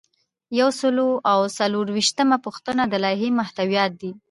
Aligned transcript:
یو 0.59 0.69
سل 0.79 0.97
او 1.31 1.39
څلور 1.57 1.87
شپیتمه 2.07 2.37
پوښتنه 2.45 2.83
د 2.87 2.93
لایحې 3.03 3.29
محتویات 3.39 3.91
دي. 4.01 4.11